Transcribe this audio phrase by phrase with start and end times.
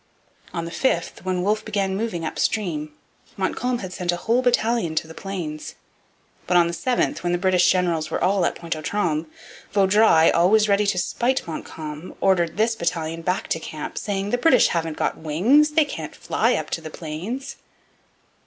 [0.51, 2.91] On the 5th, when Wolfe began moving up stream,
[3.37, 5.75] Montcalm had sent a whole battalion to the Plains.
[6.47, 9.27] But on the 7th, when the British generals were all at Pointe aux Trembles,
[9.73, 14.69] Vaudreuil, always ready to spite Montcalm, ordered this battalion back to camp, saying, 'The British
[14.69, 17.57] haven't got wings; they can't fly up to the Plains!'